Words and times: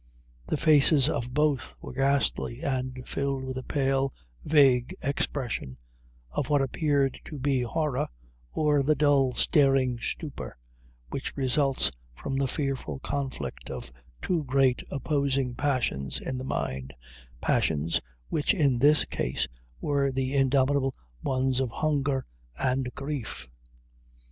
The 0.47 0.57
faces 0.57 1.07
of 1.09 1.31
both 1.31 1.75
were 1.79 1.93
ghastly, 1.93 2.61
and 2.63 3.07
filled 3.07 3.43
with 3.43 3.55
a 3.55 3.61
pale, 3.63 4.11
vague 4.43 4.95
expression 5.03 5.77
of 6.31 6.49
what 6.49 6.59
appeared 6.63 7.19
to 7.25 7.37
be 7.37 7.61
horror, 7.61 8.07
or 8.51 8.81
the 8.81 8.95
dull 8.95 9.33
staring 9.35 9.99
stupor, 9.99 10.57
which 11.11 11.37
results 11.37 11.91
from 12.15 12.35
the 12.35 12.47
fearful 12.47 12.97
conflict 12.97 13.69
of 13.69 13.91
two 14.23 14.43
great 14.45 14.81
opposing 14.89 15.53
passions 15.53 16.19
in 16.19 16.39
the 16.39 16.43
mind 16.45 16.93
passions, 17.39 18.01
which 18.29 18.55
in 18.55 18.79
this 18.79 19.05
case 19.05 19.47
were 19.81 20.11
the 20.11 20.33
indomitable 20.35 20.95
ones 21.21 21.59
of 21.59 21.69
hunger 21.69 22.25
and 22.57 22.91
grief. 22.95 23.47